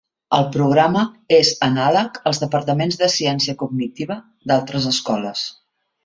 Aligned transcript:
El 0.35 0.45
programa 0.53 1.01
és 1.39 1.51
anàleg 1.67 2.17
als 2.31 2.39
departaments 2.43 2.97
de 3.01 3.09
ciència 3.15 3.55
cognitiva 3.59 4.17
d'altres 4.53 4.89
escoles. 4.93 5.45